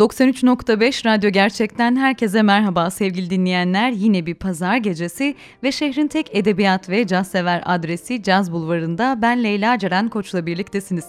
[0.00, 3.90] 93.5 Radyo Gerçek'ten herkese merhaba sevgili dinleyenler.
[3.90, 9.44] Yine bir pazar gecesi ve şehrin tek edebiyat ve caz sever adresi Caz Bulvarı'nda ben
[9.44, 11.04] Leyla Ceren Koç'la birliktesiniz.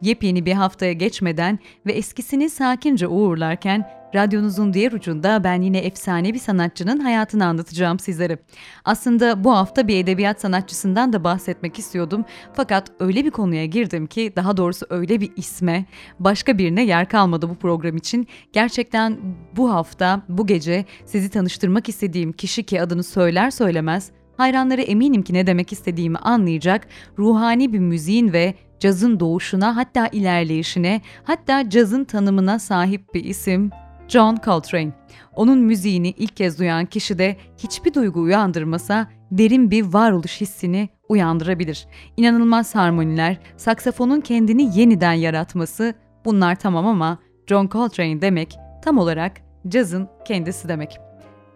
[0.00, 6.38] Yepyeni bir haftaya geçmeden ve eskisini sakince uğurlarken radyonuzun diğer ucunda ben yine efsane bir
[6.38, 8.38] sanatçının hayatını anlatacağım sizlere.
[8.84, 12.24] Aslında bu hafta bir edebiyat sanatçısından da bahsetmek istiyordum.
[12.52, 15.84] Fakat öyle bir konuya girdim ki daha doğrusu öyle bir isme
[16.18, 18.28] başka birine yer kalmadı bu program için.
[18.52, 19.18] Gerçekten
[19.56, 25.34] bu hafta, bu gece sizi tanıştırmak istediğim kişi ki adını söyler söylemez hayranları eminim ki
[25.34, 26.86] ne demek istediğimi anlayacak
[27.18, 33.70] ruhani bir müziğin ve cazın doğuşuna hatta ilerleyişine hatta cazın tanımına sahip bir isim
[34.12, 34.92] John Coltrane.
[35.36, 41.86] Onun müziğini ilk kez duyan kişi de hiçbir duygu uyandırmasa derin bir varoluş hissini uyandırabilir.
[42.16, 49.32] İnanılmaz harmoniler, saksafonun kendini yeniden yaratması bunlar tamam ama John Coltrane demek tam olarak
[49.68, 50.98] cazın kendisi demek.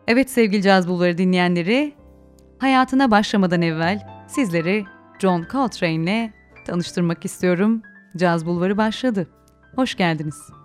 [0.08, 1.94] Evet sevgili caz bulvarı dinleyenleri,
[2.58, 4.84] hayatına başlamadan evvel sizleri
[5.18, 6.32] John Coltrane ile
[6.66, 7.82] tanıştırmak istiyorum.
[8.16, 9.28] Caz Bulvarı başladı.
[9.74, 10.55] Hoş geldiniz.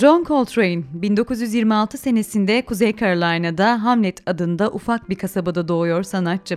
[0.00, 6.56] John Coltrane 1926 senesinde Kuzey Carolina'da Hamlet adında ufak bir kasabada doğuyor sanatçı.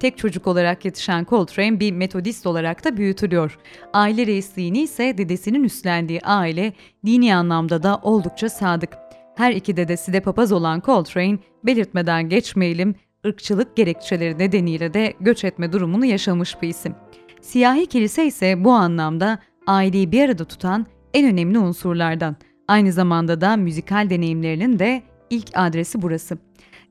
[0.00, 3.58] Tek çocuk olarak yetişen Coltrane bir metodist olarak da büyütülüyor.
[3.92, 6.72] Aile reisliğini ise dedesinin üstlendiği aile
[7.06, 8.98] dini anlamda da oldukça sadık.
[9.36, 12.94] Her iki dedesi de papaz olan Coltrane, belirtmeden geçmeyelim,
[13.26, 16.94] ırkçılık gerekçeleri nedeniyle de göç etme durumunu yaşamış bir isim.
[17.40, 22.36] Siyahi kilise ise bu anlamda aileyi bir arada tutan en önemli unsurlardan.
[22.72, 26.38] Aynı zamanda da müzikal deneyimlerinin de ilk adresi burası.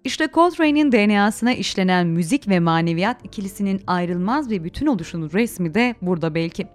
[0.03, 6.35] İşte Coltrane'in DNA'sına işlenen müzik ve maneviyat ikilisinin ayrılmaz bir bütün oluşunun resmi de burada
[6.35, 6.67] belki.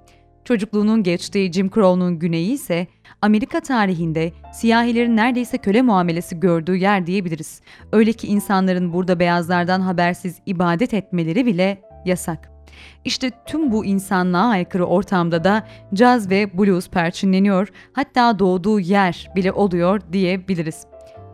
[0.44, 2.87] Çocukluğunun geçtiği Jim Crow'un güneyi ise
[3.23, 7.61] Amerika tarihinde siyahilerin neredeyse köle muamelesi gördüğü yer diyebiliriz.
[7.93, 12.56] Öyle ki insanların burada beyazlardan habersiz ibadet etmeleri bile yasak.
[13.05, 19.52] İşte tüm bu insanlığa aykırı ortamda da caz ve blues perçinleniyor, hatta doğduğu yer bile
[19.52, 20.87] oluyor diyebiliriz.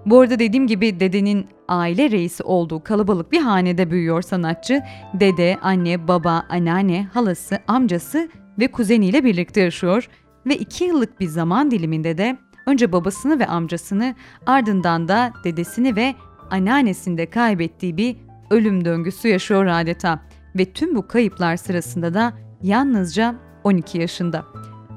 [0.07, 4.83] Bu arada dediğim gibi dedenin aile reisi olduğu kalabalık bir hanede büyüyor sanatçı.
[5.15, 8.29] Dede, anne, baba, anneanne, halası, amcası
[8.59, 10.09] ve kuzeniyle birlikte yaşıyor
[10.47, 14.15] ve iki yıllık bir zaman diliminde de önce babasını ve amcasını
[14.47, 16.15] ardından da dedesini ve
[16.51, 18.17] anneannesini de kaybettiği bir
[18.51, 20.23] ölüm döngüsü yaşıyor adeta
[20.57, 22.33] ve tüm bu kayıplar sırasında da
[22.63, 23.35] yalnızca
[23.65, 24.45] 12 yaşında.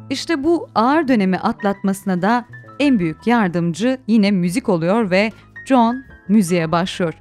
[0.09, 2.45] İşte bu ağır dönemi atlatmasına da
[2.79, 5.31] en büyük yardımcı yine müzik oluyor ve
[5.65, 7.13] John müziğe başlıyor.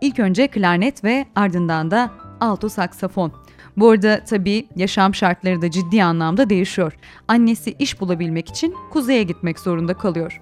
[0.00, 2.10] İlk önce klarnet ve ardından da
[2.40, 3.32] alto saksafon.
[3.76, 6.92] Bu arada tabii yaşam şartları da ciddi anlamda değişiyor.
[7.28, 10.40] Annesi iş bulabilmek için kuzeye gitmek zorunda kalıyor.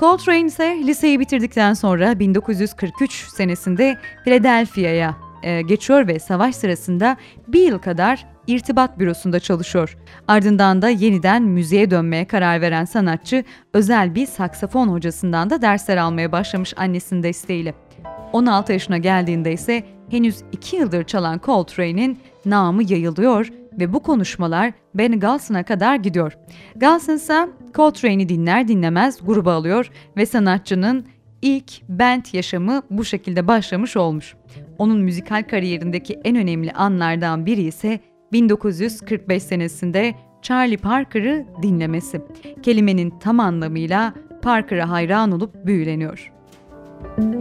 [0.00, 7.16] Coltrane ise liseyi bitirdikten sonra 1943 senesinde Philadelphia'ya e, geçiyor ve savaş sırasında
[7.48, 9.96] bir yıl kadar irtibat bürosunda çalışıyor.
[10.28, 13.44] Ardından da yeniden müziğe dönmeye karar veren sanatçı
[13.74, 17.74] özel bir saksafon hocasından da dersler almaya başlamış annesinin desteğiyle.
[18.32, 23.50] 16 yaşına geldiğinde ise henüz 2 yıldır çalan Coltrane'in namı yayılıyor
[23.80, 26.38] ve bu konuşmalar Benny Golson'a kadar gidiyor.
[26.76, 31.06] Golson ise Coltrane'i dinler dinlemez gruba alıyor ve sanatçının
[31.42, 34.34] ilk band yaşamı bu şekilde başlamış olmuş.
[34.80, 38.00] Onun müzikal kariyerindeki en önemli anlardan biri ise
[38.32, 42.20] 1945 senesinde Charlie Parker'ı dinlemesi.
[42.62, 46.32] Kelimenin tam anlamıyla Parker'a hayran olup büyüleniyor.
[47.18, 47.39] Müzik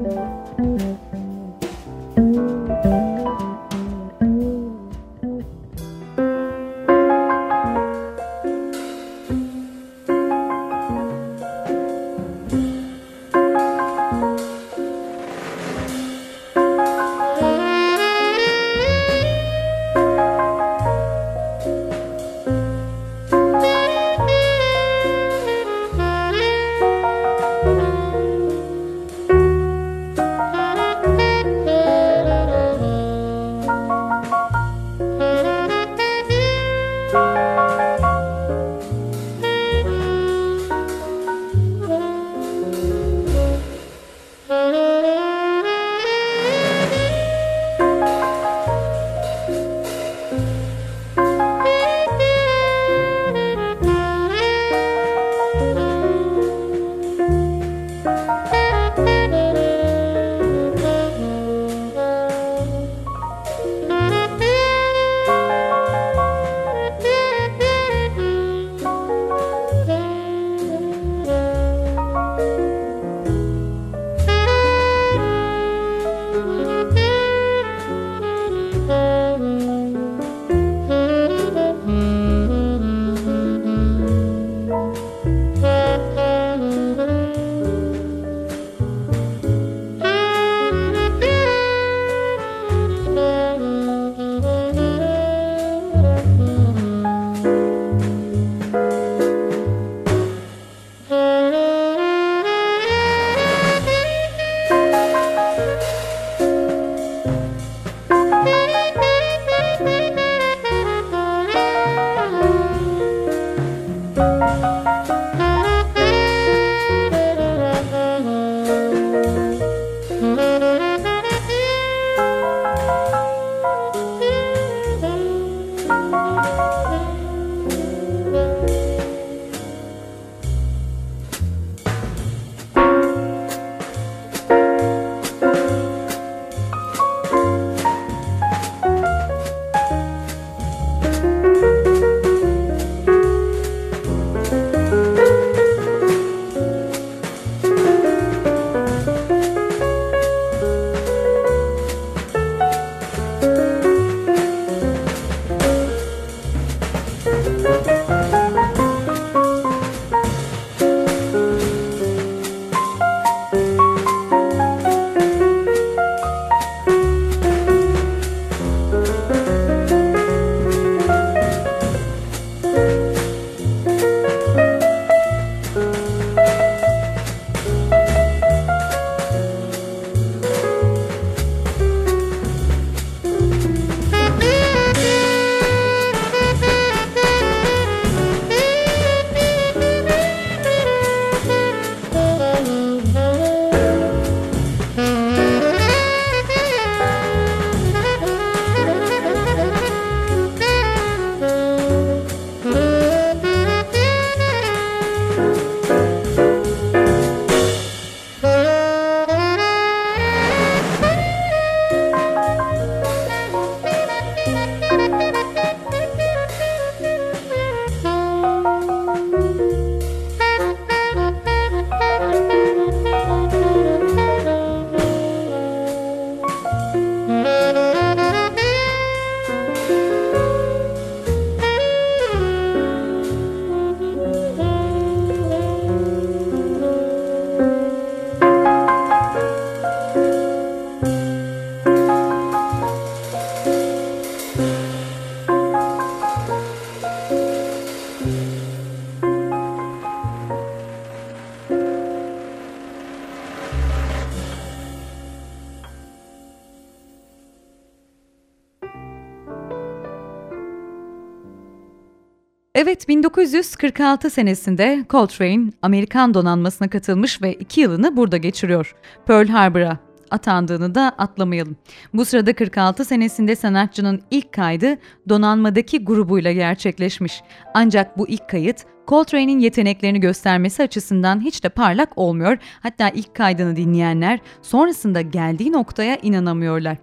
[262.76, 268.96] Evet 1946 senesinde Coltrane Amerikan donanmasına katılmış ve iki yılını burada geçiriyor.
[269.26, 269.98] Pearl Harbor'a
[270.32, 271.78] atandığını da atlamayalım.
[272.14, 274.98] Bu sırada 46 senesinde sanatçının ilk kaydı
[275.30, 277.42] donanmadaki grubuyla gerçekleşmiş.
[277.74, 282.58] Ancak bu ilk kayıt Coltrane'in yeteneklerini göstermesi açısından hiç de parlak olmuyor.
[282.80, 286.98] Hatta ilk kaydını dinleyenler sonrasında geldiği noktaya inanamıyorlar.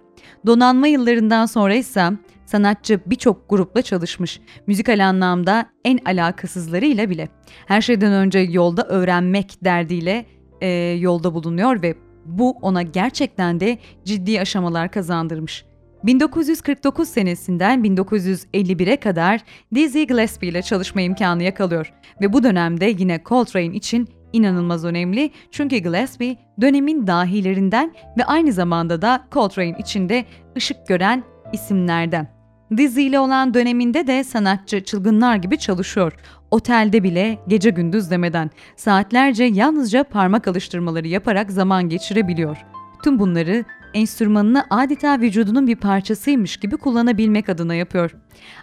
[0.45, 2.11] Donanma yıllarından sonra ise
[2.47, 4.41] Sanatçı birçok grupla çalışmış.
[4.67, 7.29] Müzikal anlamda en alakasızlarıyla bile.
[7.65, 10.25] Her şeyden önce yolda öğrenmek derdiyle
[10.61, 10.67] e,
[10.99, 15.65] yolda bulunuyor ve bu ona gerçekten de ciddi aşamalar kazandırmış.
[16.03, 19.41] 1949 senesinden 1951'e kadar
[19.75, 25.77] Dizzy Gillespie ile çalışma imkanı yakalıyor ve bu dönemde yine Coltrane için inanılmaz önemli çünkü
[25.77, 30.25] Gillespie dönemin dahilerinden ve aynı zamanda da Coltrane içinde
[30.57, 31.23] ışık gören
[31.53, 32.36] isimlerden.
[32.77, 36.13] Dizzy ile olan döneminde de sanatçı çılgınlar gibi çalışıyor.
[36.51, 42.57] Otelde bile gece gündüz demeden saatlerce yalnızca parmak alıştırmaları yaparak zaman geçirebiliyor.
[43.03, 48.15] Tüm bunları enstrümanını adeta vücudunun bir parçasıymış gibi kullanabilmek adına yapıyor.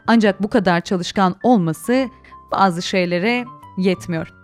[0.06, 2.08] Ancak bu kadar çalışkan olması
[2.52, 3.44] bazı şeylere
[3.78, 4.34] yetmiyor.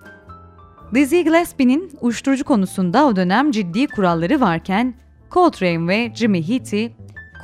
[0.95, 4.95] Dizzy Gillespie'nin uyuşturucu konusunda o dönem ciddi kuralları varken
[5.31, 6.87] Coltrane ve Jimmy Heaty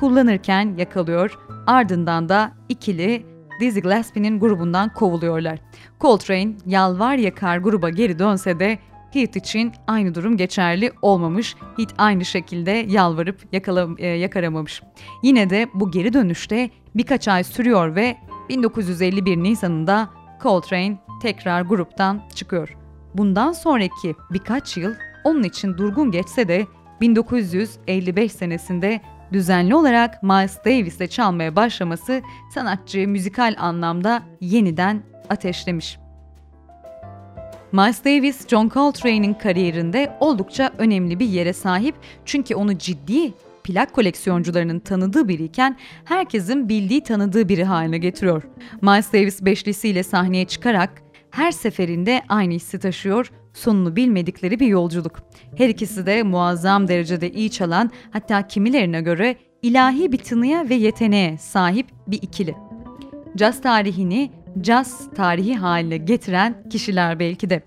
[0.00, 3.26] kullanırken yakalıyor Ardından da ikili
[3.60, 5.58] Dizzy Gillespie'nin grubundan kovuluyorlar.
[6.00, 8.78] Coltrane yalvar yakar gruba geri dönse de
[9.12, 11.56] Heath için aynı durum geçerli olmamış.
[11.76, 14.82] Heath aynı şekilde yalvarıp yakala, e, yakaramamış.
[15.22, 18.16] Yine de bu geri dönüşte birkaç ay sürüyor ve
[18.48, 20.08] 1951 Nisan'ında
[20.42, 22.76] Coltrane tekrar gruptan çıkıyor.
[23.14, 26.66] Bundan sonraki birkaç yıl onun için durgun geçse de
[27.00, 29.00] 1955 senesinde
[29.32, 32.22] düzenli olarak Miles Davis'le çalmaya başlaması
[32.54, 35.98] sanatçıyı müzikal anlamda yeniden ateşlemiş.
[37.72, 43.32] Miles Davis, John Coltrane'in kariyerinde oldukça önemli bir yere sahip çünkü onu ciddi
[43.64, 48.42] plak koleksiyoncularının tanıdığı biriyken herkesin bildiği tanıdığı biri haline getiriyor.
[48.82, 55.22] Miles Davis beşlisiyle sahneye çıkarak her seferinde aynı hissi taşıyor, sonunu bilmedikleri bir yolculuk.
[55.56, 61.38] Her ikisi de muazzam derecede iyi çalan, hatta kimilerine göre ilahi bir tınıya ve yeteneğe
[61.38, 62.54] sahip bir ikili.
[63.36, 67.62] Caz tarihini caz tarihi haline getiren kişiler belki de.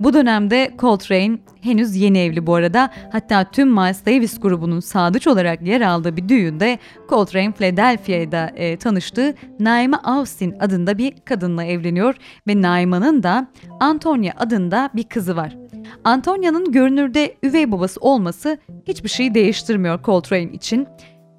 [0.00, 2.90] Bu dönemde Coltrane henüz yeni evli bu arada.
[3.12, 6.78] Hatta tüm Miles Davis grubunun sadıç olarak yer aldığı bir düğünde
[7.08, 12.14] Coltrane Philadelphia'da e, tanıştığı Naima Austin adında bir kadınla evleniyor
[12.48, 13.48] ve Naima'nın da
[13.80, 15.56] Antonia adında bir kızı var.
[16.04, 20.86] Antonia'nın görünürde üvey babası olması hiçbir şeyi değiştirmiyor Coltrane için.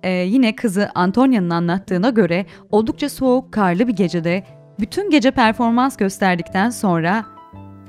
[0.03, 4.43] Ee, yine kızı Antonia'nın anlattığına göre oldukça soğuk, karlı bir gecede
[4.79, 7.25] bütün gece performans gösterdikten sonra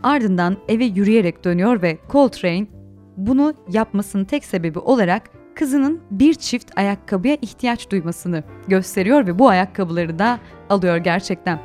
[0.02, 2.66] ardından eve yürüyerek dönüyor ve Coltrane
[3.16, 10.18] bunu yapmasının tek sebebi olarak kızının bir çift ayakkabıya ihtiyaç duymasını gösteriyor ve bu ayakkabıları
[10.18, 10.38] da
[10.70, 11.58] alıyor gerçekten.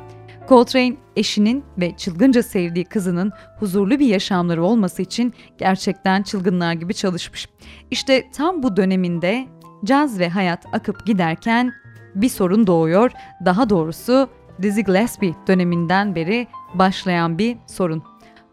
[0.48, 7.48] Coltrane eşinin ve çılgınca sevdiği kızının huzurlu bir yaşamları olması için gerçekten çılgınlar gibi çalışmış.
[7.90, 9.46] İşte tam bu döneminde
[9.84, 11.72] caz ve hayat akıp giderken
[12.14, 13.10] bir sorun doğuyor.
[13.44, 14.28] Daha doğrusu
[14.62, 18.02] Dizzy Gillespie döneminden beri başlayan bir sorun.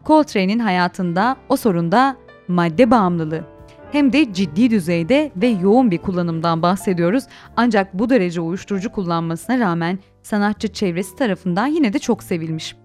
[0.06, 2.16] Coltrane'in hayatında o sorunda
[2.48, 3.44] madde bağımlılığı.
[3.92, 7.24] Hem de ciddi düzeyde ve yoğun bir kullanımdan bahsediyoruz.
[7.56, 12.76] Ancak bu derece uyuşturucu kullanmasına rağmen sanatçı çevresi tarafından yine de çok sevilmiş.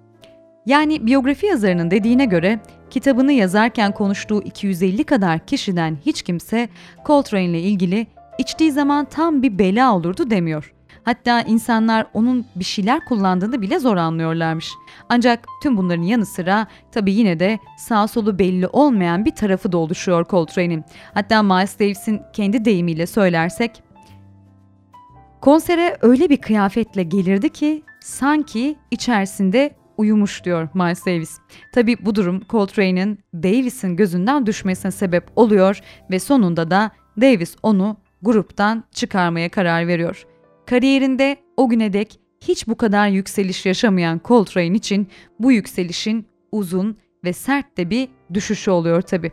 [0.66, 2.60] Yani biyografi yazarının dediğine göre
[2.90, 6.69] kitabını yazarken konuştuğu 250 kadar kişiden hiç kimse
[7.06, 10.74] Coltrane ile ilgili içtiği zaman tam bir bela olurdu demiyor.
[11.04, 14.72] Hatta insanlar onun bir şeyler kullandığını bile zor anlıyorlarmış.
[15.10, 19.78] Ancak tüm bunların yanı sıra tabii yine de sağ solu belli olmayan bir tarafı da
[19.78, 20.84] oluşuyor Coltrane'in.
[21.14, 23.84] Hatta Miles Davis'in kendi deyimiyle söylersek
[25.42, 31.38] Konsere öyle bir kıyafetle gelirdi ki sanki içerisinde uyumuş diyor Miles Davis.
[31.74, 35.80] Tabi bu durum Coltrane'in Davis'in gözünden düşmesine sebep oluyor
[36.12, 40.26] ve sonunda da Davis onu gruptan çıkarmaya karar veriyor.
[40.71, 45.07] Kariyerinde o güne dek hiç bu kadar yükseliş yaşamayan Coltrane için
[45.39, 49.31] bu yükselişin uzun ve sert de bir düşüşü oluyor tabi.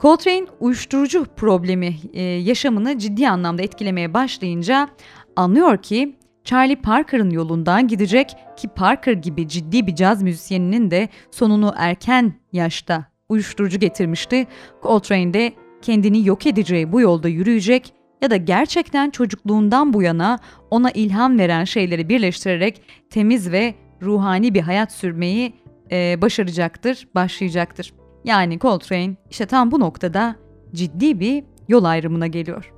[0.00, 4.88] Coltrane uyuşturucu problemi e, yaşamını ciddi anlamda etkilemeye başlayınca
[5.36, 11.74] anlıyor ki Charlie Parker'ın yolundan gidecek ki Parker gibi ciddi bir caz müzisyeninin de sonunu
[11.76, 14.46] erken yaşta uyuşturucu getirmişti.
[14.82, 20.38] Coltrane de kendini yok edeceği bu yolda yürüyecek ya da gerçekten çocukluğundan bu yana
[20.70, 25.54] ona ilham veren şeyleri birleştirerek temiz ve ruhani bir hayat sürmeyi
[25.92, 27.92] e, başaracaktır, başlayacaktır.
[28.24, 30.36] Yani Coltrane işte tam bu noktada
[30.74, 32.72] ciddi bir yol ayrımına geliyor.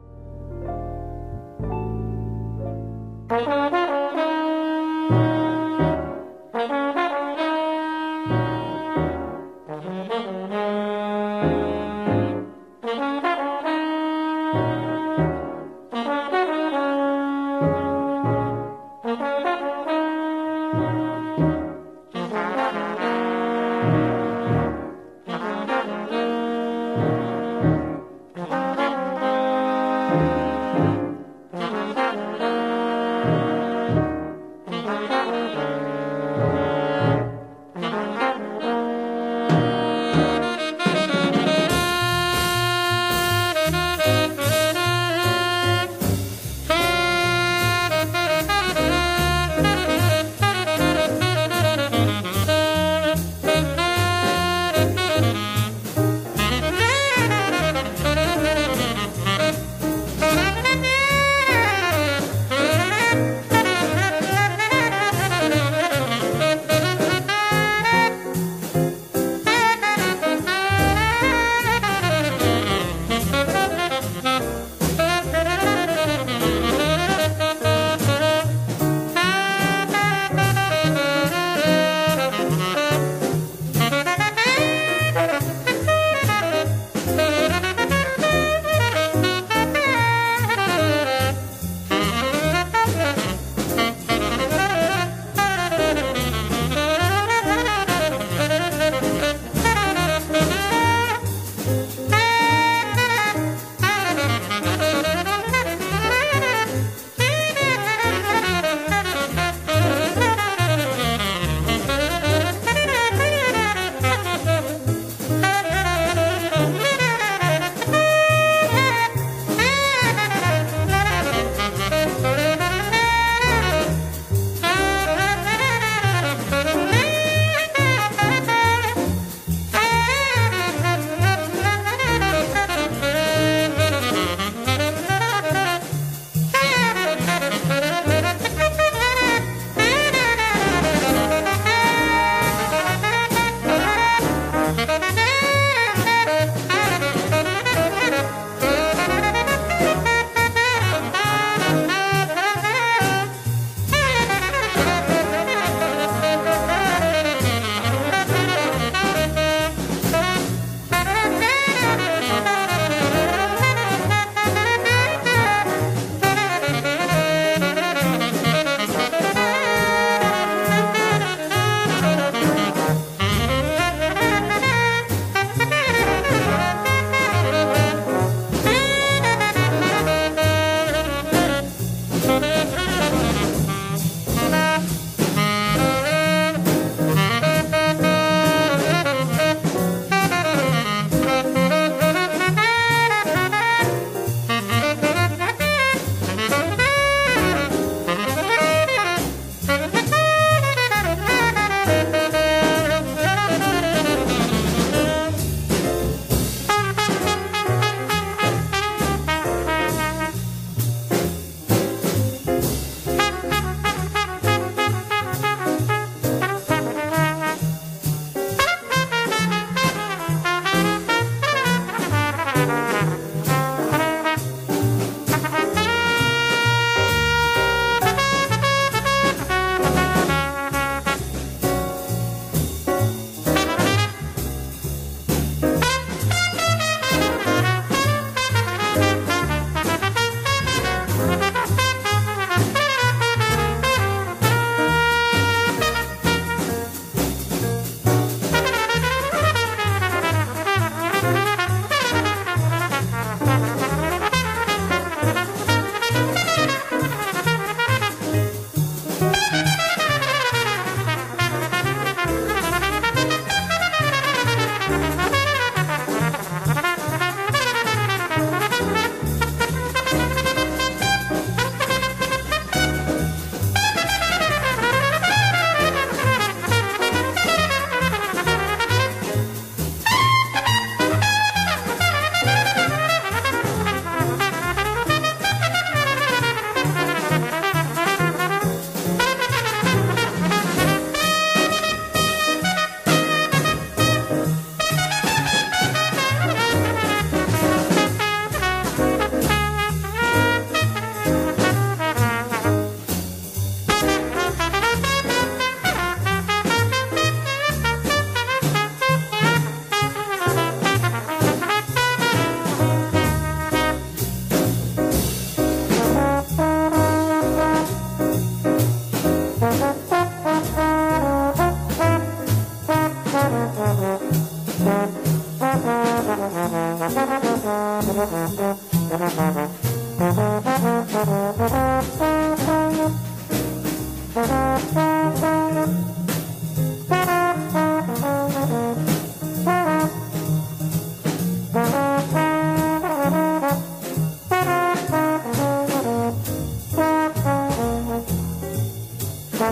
[3.30, 3.68] Müzik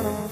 [0.02, 0.25] Bye.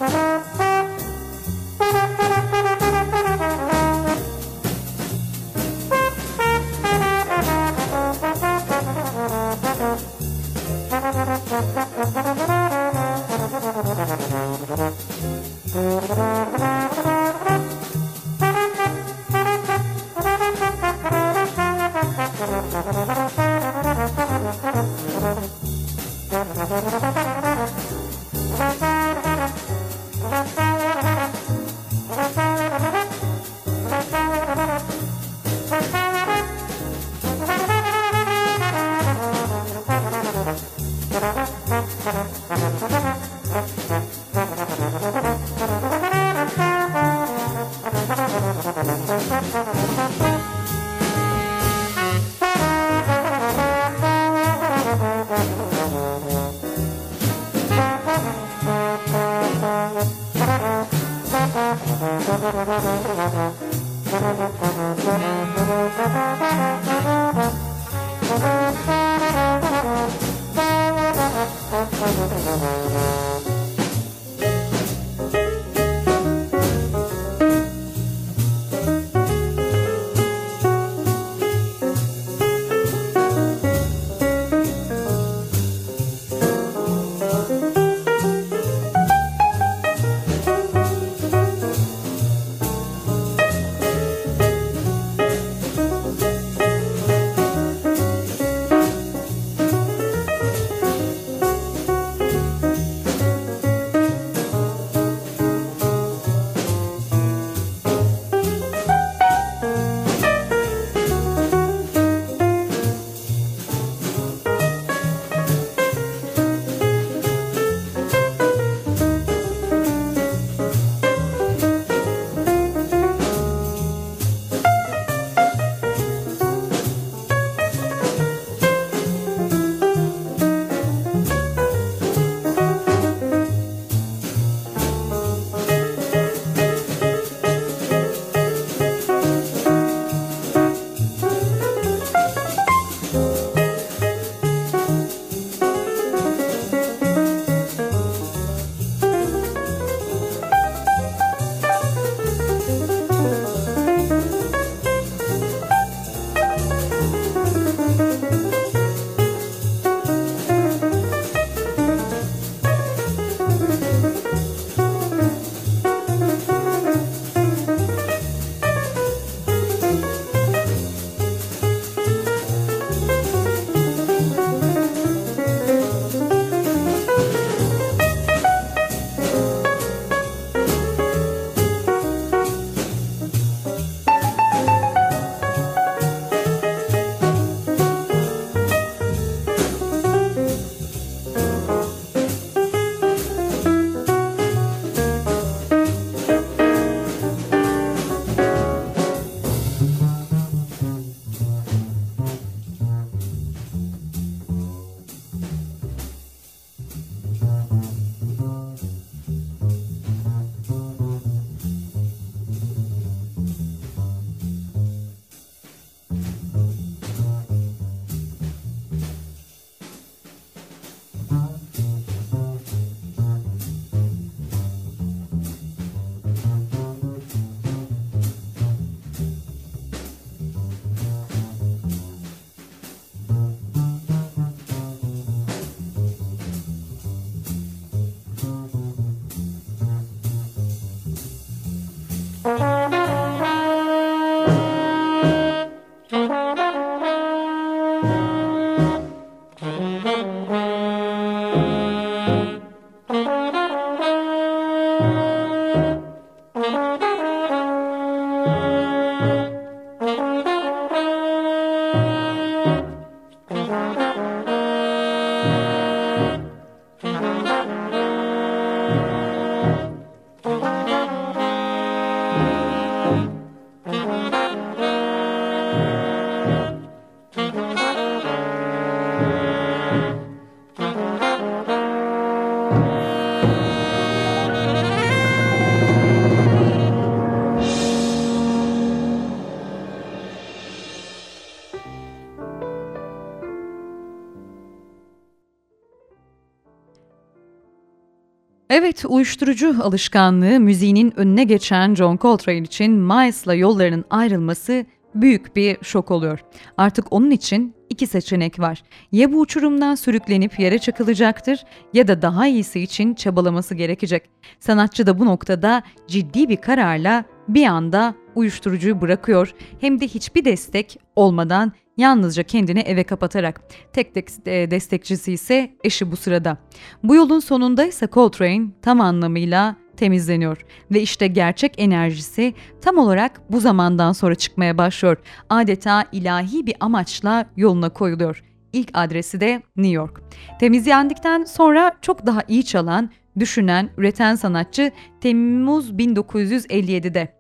[298.95, 306.11] Evet, uyuşturucu alışkanlığı müziğinin önüne geçen John Coltrane için Miles'la yollarının ayrılması büyük bir şok
[306.11, 306.45] oluyor.
[306.77, 308.83] Artık onun için iki seçenek var.
[309.13, 314.23] Ya bu uçurumdan sürüklenip yere çakılacaktır ya da daha iyisi için çabalaması gerekecek.
[314.61, 320.99] Sanatçı da bu noktada ciddi bir kararla bir anda uyuşturucuyu bırakıyor hem de hiçbir destek
[321.17, 323.61] olmadan yalnızca kendini eve kapatarak.
[323.93, 326.57] Tek tek e, destekçisi ise eşi bu sırada.
[327.03, 333.61] Bu yolun sonunda ise Coltrane tam anlamıyla temizleniyor ve işte gerçek enerjisi tam olarak bu
[333.61, 335.17] zamandan sonra çıkmaya başlıyor.
[335.51, 338.45] Adeta ilahi bir amaçla yoluna koyuluyor.
[338.73, 340.23] İlk adresi de New York.
[340.61, 347.35] Temizlendikten sonra çok daha iyi çalan, düşünen, üreten sanatçı Temmuz 1957'de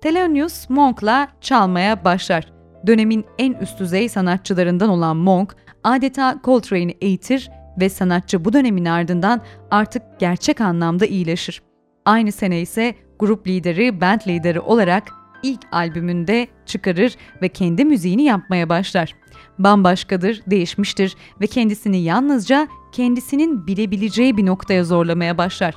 [0.00, 2.59] Thelonious Monk'la çalmaya başlar.
[2.86, 9.40] Dönemin en üst düzey sanatçılarından olan Monk, adeta Coltrane'i eğitir ve sanatçı bu dönemin ardından
[9.70, 11.62] artık gerçek anlamda iyileşir.
[12.04, 15.12] Aynı sene ise grup lideri, band lideri olarak
[15.42, 19.14] ilk albümünde çıkarır ve kendi müziğini yapmaya başlar.
[19.58, 25.74] Bambaşkadır, değişmiştir ve kendisini yalnızca kendisinin bilebileceği bir noktaya zorlamaya başlar.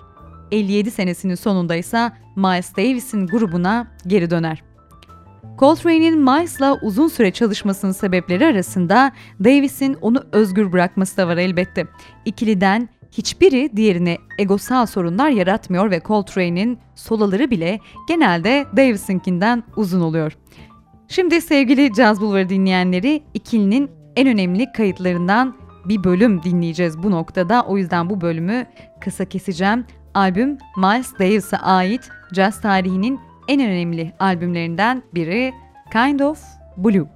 [0.51, 4.63] 57 senesinin sonunda ise Miles Davis'in grubuna geri döner.
[5.59, 9.11] Coltrane'in Miles'la uzun süre çalışmasının sebepleri arasında
[9.43, 11.87] Davis'in onu özgür bırakması da var elbette.
[12.25, 20.37] İkiliden hiçbiri diğerine egosal sorunlar yaratmıyor ve Coltrane'in solaları bile genelde Davis'inkinden uzun oluyor.
[21.07, 27.61] Şimdi sevgili Jazz Bulvarı dinleyenleri ikilinin en önemli kayıtlarından bir bölüm dinleyeceğiz bu noktada.
[27.61, 28.65] O yüzden bu bölümü
[29.01, 29.85] kısa keseceğim.
[30.13, 35.53] Albüm Miles Davis'e ait jazz tarihinin en önemli albümlerinden biri
[35.91, 36.43] Kind of
[36.77, 37.08] Blue.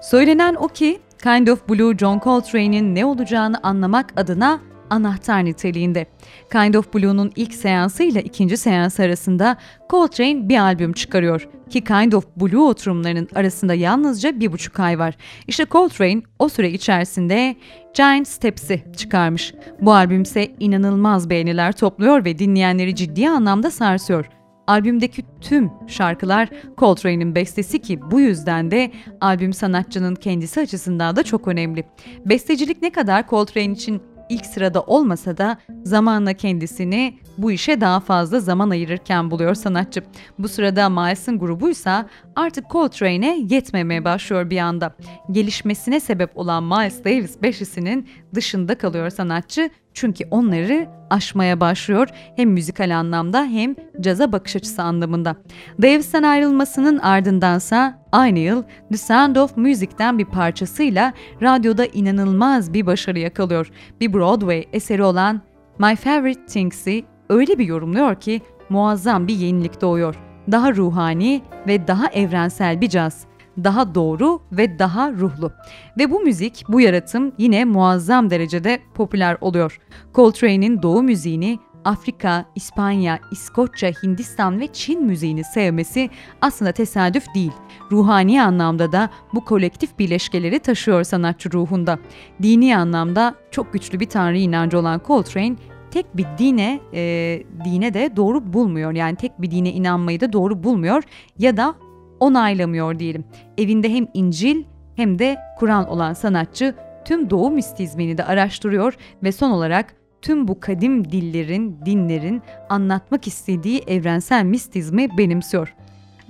[0.00, 6.06] Söylenen o ki Kind of Blue John Coltrane'in ne olacağını anlamak adına anahtar niteliğinde.
[6.52, 9.56] Kind of Blue'nun ilk seansı ile ikinci seans arasında
[9.90, 15.16] Coltrane bir albüm çıkarıyor ki Kind of Blue oturumlarının arasında yalnızca bir buçuk ay var.
[15.48, 17.56] İşte Coltrane o süre içerisinde
[17.94, 19.54] Giant Steps'i çıkarmış.
[19.80, 24.26] Bu albüm ise inanılmaz beğeniler topluyor ve dinleyenleri ciddi anlamda sarsıyor.
[24.66, 26.48] Albümdeki tüm şarkılar
[26.78, 31.84] Coltrane'in bestesi ki bu yüzden de albüm sanatçının kendisi açısından da çok önemli.
[32.26, 38.40] Bestecilik ne kadar Coltrane için ilk sırada olmasa da zamanla kendisini bu işe daha fazla
[38.40, 40.02] zaman ayırırken buluyor sanatçı.
[40.38, 44.94] Bu sırada Miles'ın grubuysa artık Coltrane'e yetmemeye başlıyor bir anda.
[45.30, 52.96] Gelişmesine sebep olan Miles Davis beşisinin dışında kalıyor sanatçı çünkü onları aşmaya başlıyor hem müzikal
[52.96, 55.36] anlamda hem caza bakış açısı anlamında.
[55.82, 61.12] Davis'ten ayrılmasının ardındansa aynı yıl The Sound of Music'ten bir parçasıyla
[61.42, 63.70] radyoda inanılmaz bir başarı yakalıyor.
[64.00, 65.42] Bir Broadway eseri olan
[65.78, 70.29] My Favorite Things'i öyle bir yorumluyor ki muazzam bir yenilik doğuyor.
[70.50, 73.30] Daha ruhani ve daha evrensel bir caz
[73.64, 75.52] daha doğru ve daha ruhlu.
[75.98, 79.80] Ve bu müzik, bu yaratım yine muazzam derecede popüler oluyor.
[80.14, 86.10] Coltrane'in doğu müziğini Afrika, İspanya, İskoçya, Hindistan ve Çin müziğini sevmesi
[86.40, 87.52] aslında tesadüf değil.
[87.92, 91.98] Ruhani anlamda da bu kolektif birleşkeleri taşıyor sanatçı ruhunda.
[92.42, 95.56] Dini anlamda çok güçlü bir tanrı inancı olan Coltrane
[95.90, 98.92] tek bir dine e, dine de doğru bulmuyor.
[98.92, 101.02] Yani tek bir dine inanmayı da doğru bulmuyor
[101.38, 101.74] ya da
[102.20, 103.24] onaylamıyor diyelim.
[103.58, 104.64] Evinde hem İncil
[104.96, 106.74] hem de Kur'an olan sanatçı
[107.04, 113.78] tüm doğu mistizmini de araştırıyor ve son olarak tüm bu kadim dillerin, dinlerin anlatmak istediği
[113.86, 115.74] evrensel mistizmi benimsiyor.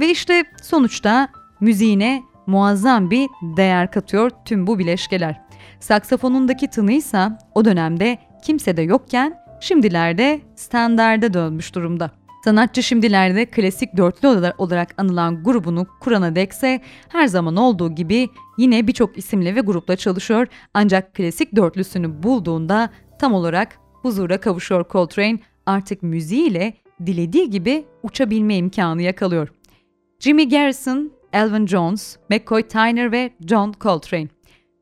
[0.00, 1.28] Ve işte sonuçta
[1.60, 5.40] müziğine muazzam bir değer katıyor tüm bu bileşkeler.
[5.80, 12.10] Saksafonundaki tınıysa o dönemde kimse de yokken şimdilerde standarda dönmüş durumda.
[12.44, 19.18] Sanatçı şimdilerde klasik dörtlü olarak anılan grubunu kurana dekse her zaman olduğu gibi yine birçok
[19.18, 26.74] isimle ve grupla çalışıyor ancak klasik dörtlüsünü bulduğunda tam olarak huzura kavuşuyor Coltrane artık müziğiyle
[27.06, 29.48] dilediği gibi uçabilme imkanı yakalıyor.
[30.20, 34.28] Jimmy Garrison, Elvin Jones, McCoy Tyner ve John Coltrane.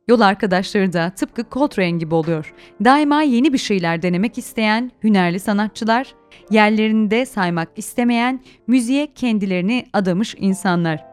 [0.08, 2.54] Yol arkadaşları da tıpkı Coltrane gibi oluyor.
[2.84, 6.14] Daima yeni bir şeyler denemek isteyen hünerli sanatçılar,
[6.50, 11.04] yerlerinde saymak istemeyen, müziğe kendilerini adamış insanlar.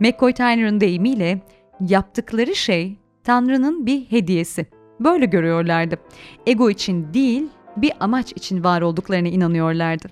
[0.00, 1.40] McCoy Tyner'ın deyimiyle
[1.80, 4.66] yaptıkları şey Tanrı'nın bir hediyesi.
[5.00, 5.96] Böyle görüyorlardı.
[6.46, 10.08] Ego için değil, bir amaç için var olduklarına inanıyorlardı.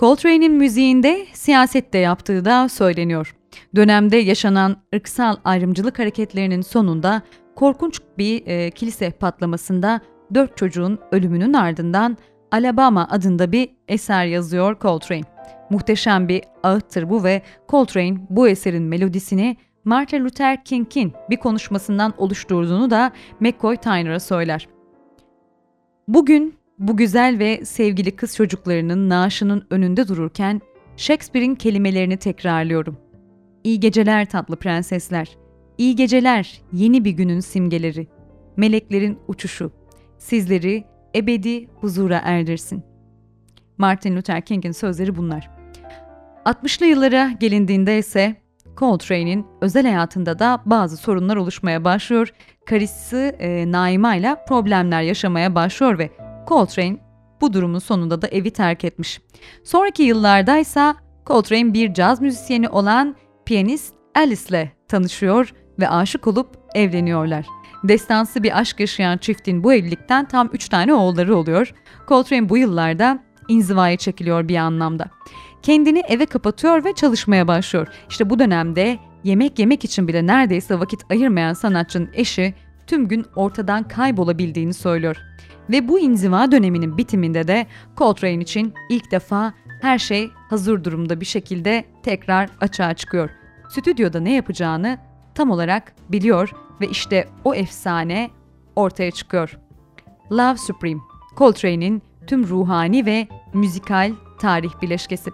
[0.00, 3.34] Coltrane'in müziğinde siyaset de yaptığı da söyleniyor.
[3.76, 7.22] Dönemde yaşanan ırksal ayrımcılık hareketlerinin sonunda
[7.56, 10.00] korkunç bir e, kilise patlamasında
[10.34, 12.16] dört çocuğun ölümünün ardından
[12.52, 15.24] Alabama adında bir eser yazıyor Coltrane.
[15.70, 22.90] Muhteşem bir ağıttır bu ve Coltrane bu eserin melodisini Martin Luther King'in bir konuşmasından oluşturduğunu
[22.90, 24.68] da McCoy Tyner'a söyler.
[26.08, 30.60] Bugün bu güzel ve sevgili kız çocuklarının naaşının önünde dururken
[30.96, 32.96] Shakespeare'in kelimelerini tekrarlıyorum.
[33.64, 35.36] İyi geceler tatlı prensesler.
[35.78, 38.08] İyi geceler yeni bir günün simgeleri.
[38.56, 39.72] Meleklerin uçuşu.
[40.18, 40.84] Sizleri
[41.16, 42.82] ebedi huzura erdirsin.
[43.78, 45.50] Martin Luther King'in sözleri bunlar.
[46.44, 48.36] 60'lı yıllara gelindiğinde ise
[48.76, 52.32] Coltrane'in özel hayatında da bazı sorunlar oluşmaya başlıyor.
[52.66, 56.10] Karısı e, Naima ile problemler yaşamaya başlıyor ve
[56.48, 56.96] Coltrane
[57.40, 59.20] bu durumun sonunda da evi terk etmiş.
[59.64, 60.94] Sonraki yıllarda ise
[61.26, 67.46] Coltrane bir caz müzisyeni olan piyanist Alice ile tanışıyor ve aşık olup evleniyorlar.
[67.84, 71.74] Destansı bir aşk yaşayan çiftin bu evlilikten tam 3 tane oğulları oluyor.
[72.08, 75.04] Coltrane bu yıllarda inzivaya çekiliyor bir anlamda.
[75.62, 77.88] Kendini eve kapatıyor ve çalışmaya başlıyor.
[78.08, 82.54] İşte bu dönemde yemek yemek için bile neredeyse vakit ayırmayan sanatçının eşi
[82.86, 85.16] tüm gün ortadan kaybolabildiğini söylüyor.
[85.70, 87.66] Ve bu inziva döneminin bitiminde de
[87.96, 89.52] Coltrane için ilk defa
[89.82, 93.30] her şey hazır durumda bir şekilde tekrar açığa çıkıyor.
[93.68, 94.98] Stüdyoda ne yapacağını
[95.34, 98.30] tam olarak biliyor ve işte o efsane
[98.76, 99.58] ortaya çıkıyor.
[100.32, 101.00] Love Supreme,
[101.36, 105.30] Coltrane'in tüm ruhani ve müzikal tarih bileşkesi.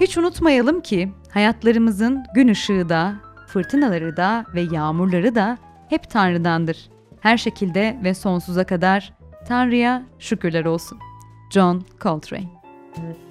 [0.00, 3.14] Hiç unutmayalım ki hayatlarımızın gün ışığı da,
[3.46, 5.58] fırtınaları da ve yağmurları da
[5.88, 6.91] hep Tanrı'dandır
[7.22, 9.12] her şekilde ve sonsuza kadar
[9.48, 10.98] Tanrı'ya şükürler olsun.
[11.50, 12.48] John Coltrane
[12.96, 13.22] Müzik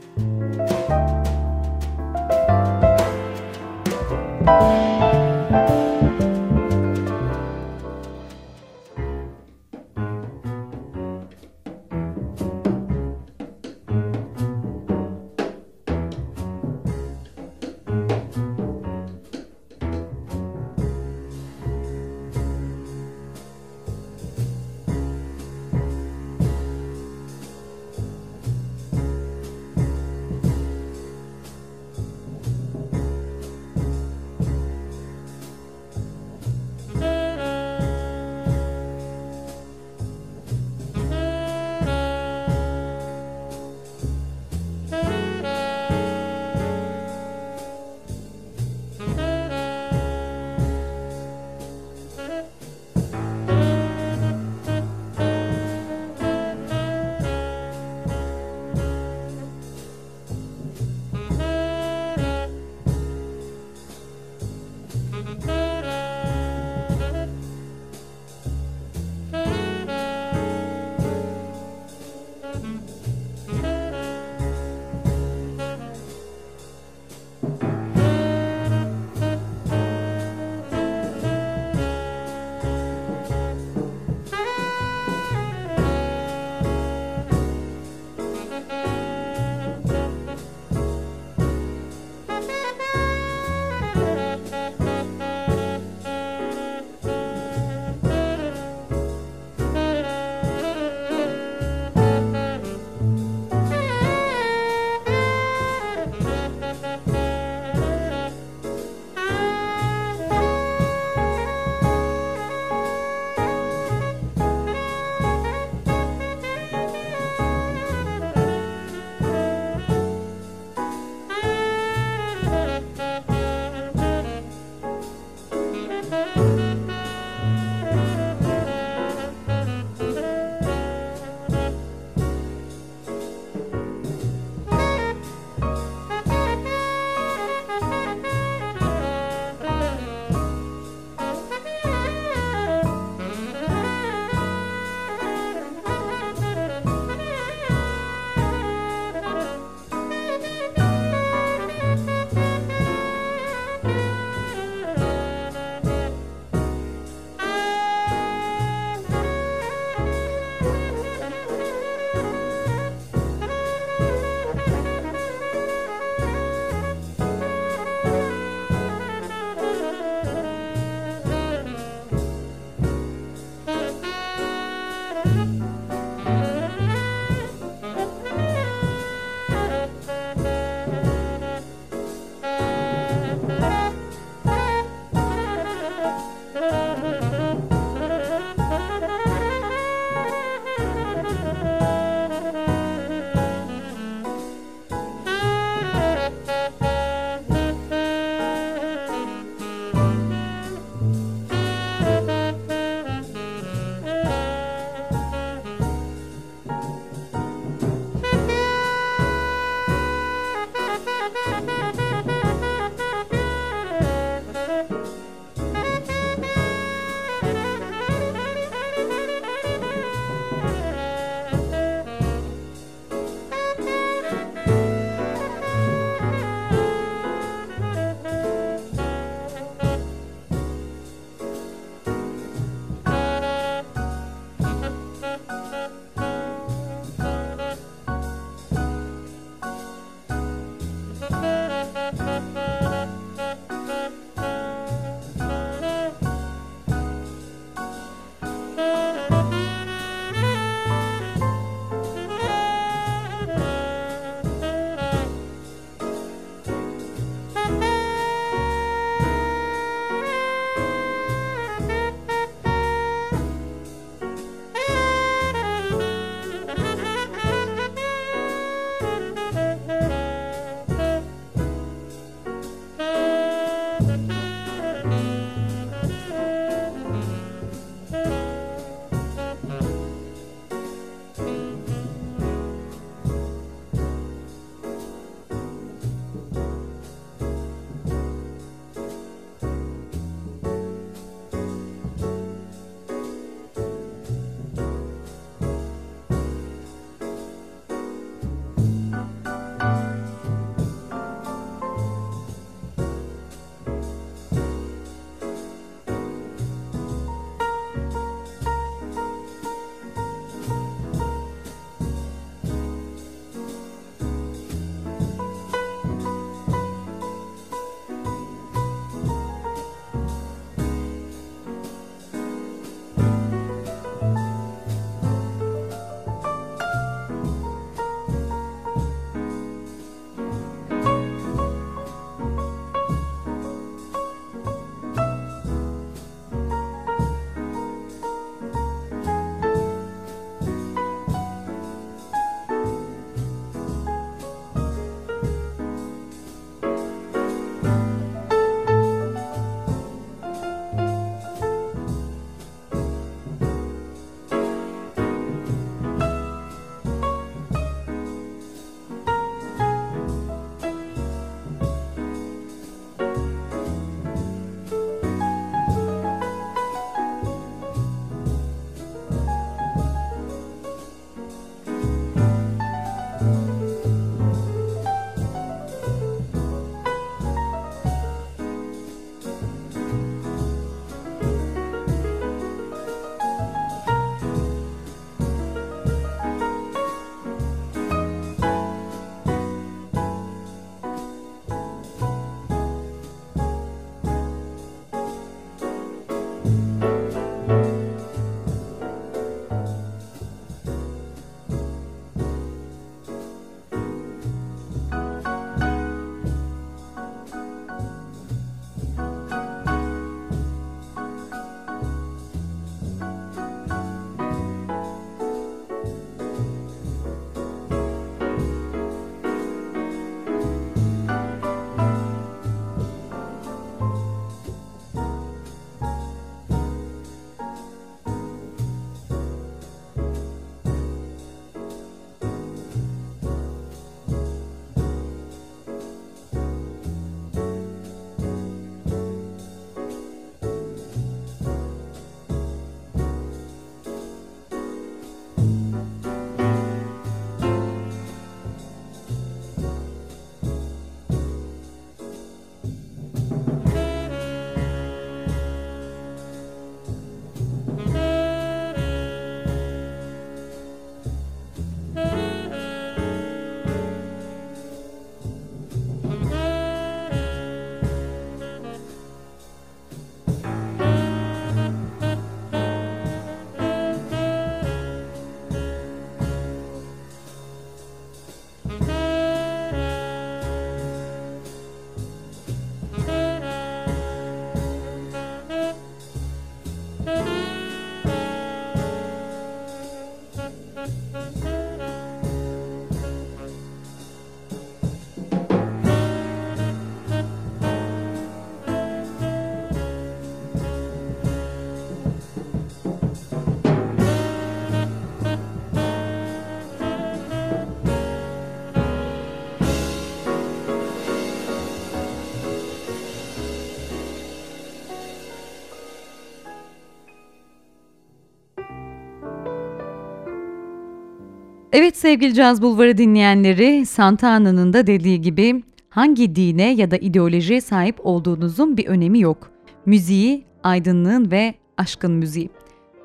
[521.94, 528.16] Evet sevgili Caz Bulvarı dinleyenleri, Santana'nın da dediği gibi hangi dine ya da ideolojiye sahip
[528.24, 529.72] olduğunuzun bir önemi yok.
[530.06, 532.70] Müziği, aydınlığın ve aşkın müziği.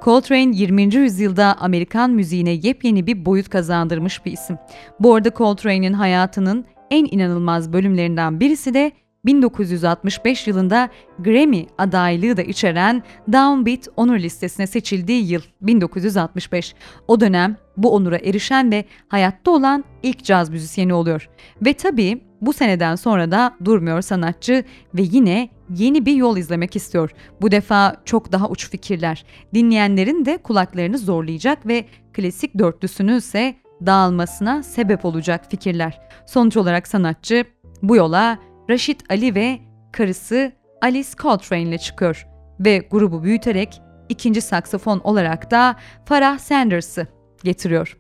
[0.05, 0.95] Coltrane 20.
[0.95, 4.59] yüzyılda Amerikan müziğine yepyeni bir boyut kazandırmış bir isim.
[5.01, 8.93] Bu arada Coltrane'in hayatının en inanılmaz bölümlerinden birisi de
[9.27, 13.03] 1965 yılında Grammy adaylığı da içeren
[13.33, 16.75] Downbeat onur listesine seçildiği yıl 1965.
[17.09, 21.29] O dönem bu onura erişen ve hayatta olan ilk caz müzisyeni oluyor.
[21.63, 24.65] Ve tabii bu seneden sonra da durmuyor sanatçı
[24.95, 27.11] ve yine yeni bir yol izlemek istiyor.
[27.41, 29.25] Bu defa çok daha uç fikirler.
[29.55, 33.55] Dinleyenlerin de kulaklarını zorlayacak ve klasik dörtlüsünü ise
[33.87, 36.01] dağılmasına sebep olacak fikirler.
[36.27, 37.45] Sonuç olarak sanatçı
[37.83, 38.39] bu yola
[38.71, 39.59] Raşit Ali ve
[39.93, 40.53] karısı
[40.83, 42.27] Alice Coltrane ile çıkıyor
[42.61, 47.07] ve grubu büyüterek ikinci saksafon olarak da Farah Sanders'ı
[47.45, 47.97] getiriyor.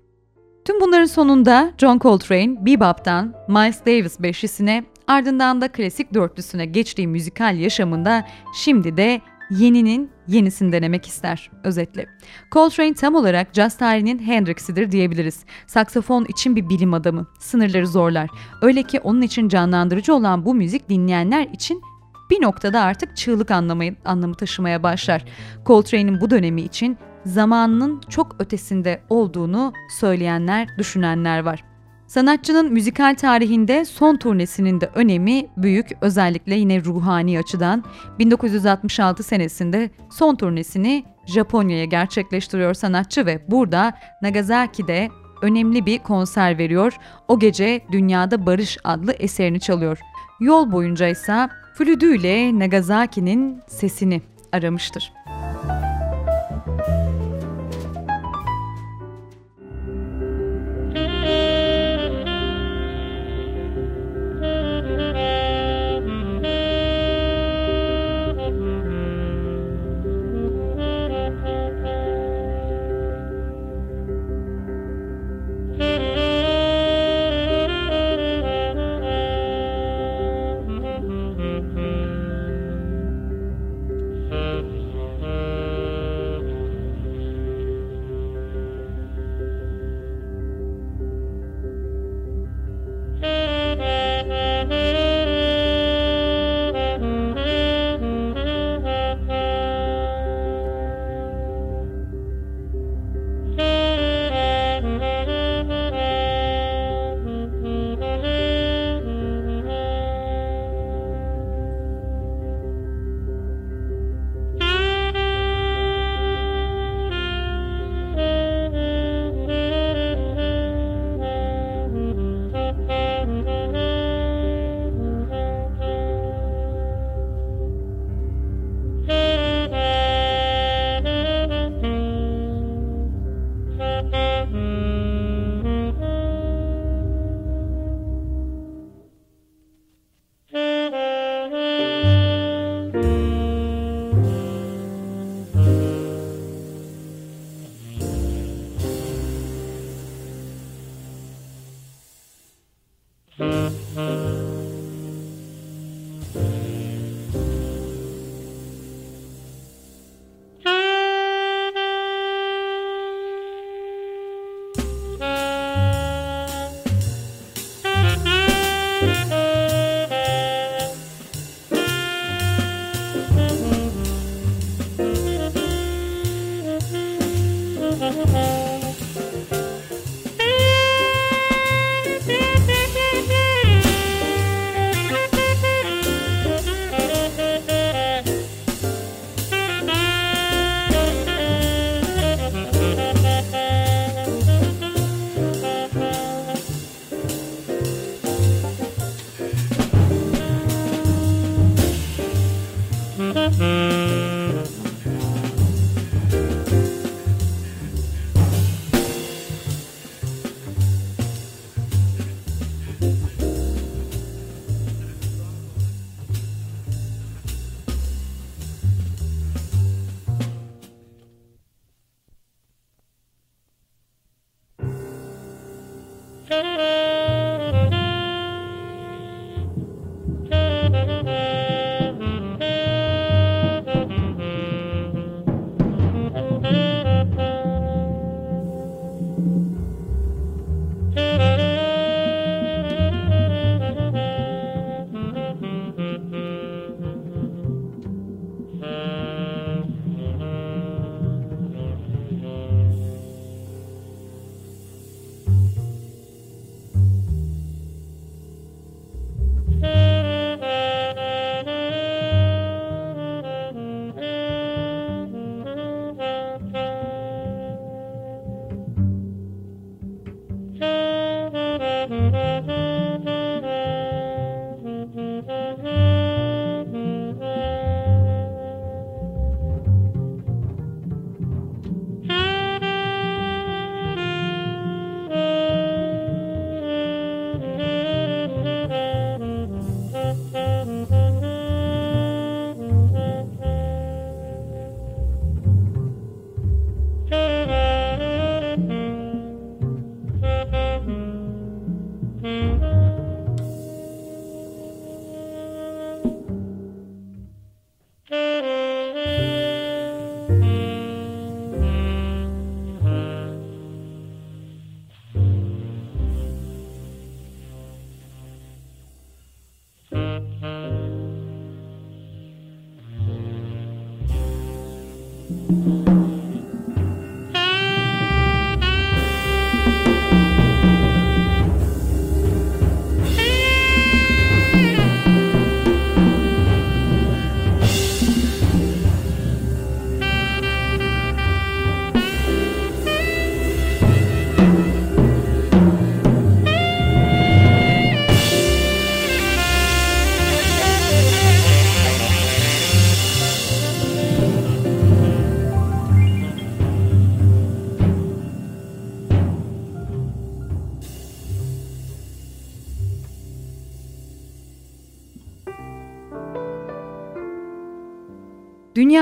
[0.65, 7.59] Tüm bunların sonunda John Coltrane, bebop'tan Miles Davis beşlisine ardından da klasik dörtlüsüne geçtiği müzikal
[7.59, 9.21] yaşamında şimdi de
[9.51, 12.07] yeninin yenisini denemek ister özetle.
[12.53, 15.45] Coltrane tam olarak jazz tarihinin Hendrix'idir diyebiliriz.
[15.67, 18.31] Saksafon için bir bilim adamı, sınırları zorlar.
[18.63, 21.83] Öyle ki onun için canlandırıcı olan bu müzik dinleyenler için
[22.31, 25.25] bir noktada artık çığlık anlamı, anlamı taşımaya başlar.
[25.67, 31.76] Coltrane'in bu dönemi için zamanının çok ötesinde olduğunu söyleyenler, düşünenler var.
[32.07, 37.85] Sanatçının müzikal tarihinde son turnesinin de önemi büyük özellikle yine ruhani açıdan
[38.19, 43.93] 1966 senesinde son turnesini Japonya'ya gerçekleştiriyor sanatçı ve burada
[44.23, 45.09] Nagasaki'de
[45.43, 46.97] önemli bir konser veriyor.
[47.29, 49.99] O gece Dünyada Barış adlı eserini çalıyor.
[50.41, 55.13] Yol boyunca ise flüdüyle Nagasaki'nin sesini aramıştır.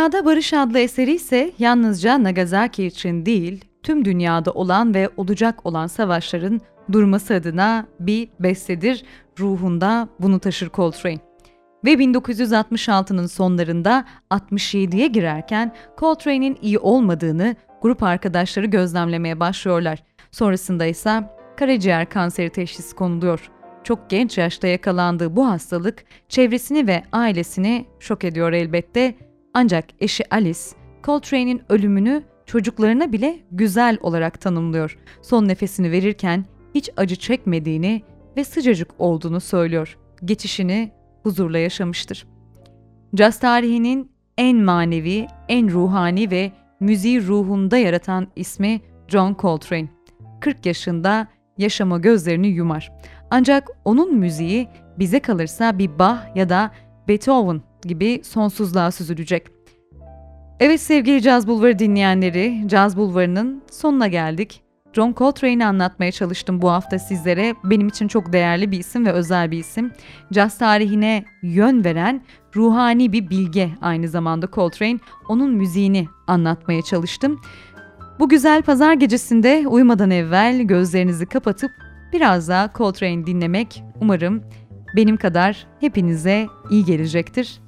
[0.05, 5.87] Dünyada Barış adlı eseri ise yalnızca Nagasaki için değil, tüm dünyada olan ve olacak olan
[5.87, 6.61] savaşların
[6.93, 9.05] durması adına bir bestedir.
[9.39, 11.19] Ruhunda bunu taşır Coltrane.
[11.85, 20.03] Ve 1966'nın sonlarında 67'ye girerken Coltrane'in iyi olmadığını grup arkadaşları gözlemlemeye başlıyorlar.
[20.31, 21.23] Sonrasında ise
[21.57, 23.51] karaciğer kanseri teşhisi konuluyor.
[23.85, 29.15] Çok genç yaşta yakalandığı bu hastalık çevresini ve ailesini şok ediyor elbette
[29.55, 30.61] ancak eşi Alice,
[31.05, 34.99] Coltrane'in ölümünü çocuklarına bile güzel olarak tanımlıyor.
[35.23, 36.45] Son nefesini verirken
[36.75, 38.03] hiç acı çekmediğini
[38.37, 39.99] ve sıcacık olduğunu söylüyor.
[40.25, 40.93] Geçişini
[41.23, 42.27] huzurla yaşamıştır.
[43.15, 49.89] Caz tarihinin en manevi, en ruhani ve müziği ruhunda yaratan ismi John Coltrane.
[50.41, 51.27] 40 yaşında
[51.59, 52.93] yaşama gözlerini yumar.
[53.31, 56.71] Ancak onun müziği bize kalırsa bir Bach ya da
[57.09, 59.47] Beethoven gibi sonsuzluğa süzülecek.
[60.61, 64.61] Evet sevgili Caz Bulvarı dinleyenleri, Caz Bulvarı'nın sonuna geldik.
[64.93, 67.55] John Coltrane'i anlatmaya çalıştım bu hafta sizlere.
[67.65, 69.93] Benim için çok değerli bir isim ve özel bir isim.
[70.33, 72.23] Caz tarihine yön veren
[72.57, 74.99] ruhani bir bilge aynı zamanda Coltrane.
[75.29, 77.41] Onun müziğini anlatmaya çalıştım.
[78.21, 81.71] Bu güzel pazar gecesinde uyumadan evvel gözlerinizi kapatıp
[82.13, 84.43] biraz daha Coltrane dinlemek umarım
[84.97, 87.64] benim kadar hepinize iyi gelecektir.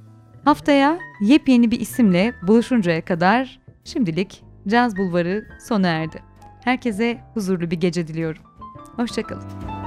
[0.47, 6.19] Haftaya yepyeni bir isimle buluşuncaya kadar şimdilik Caz Bulvarı sona erdi.
[6.63, 8.41] Herkese huzurlu bir gece diliyorum.
[8.95, 9.86] Hoşçakalın.